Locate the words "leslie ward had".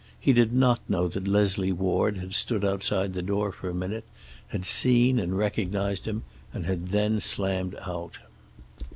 1.27-2.33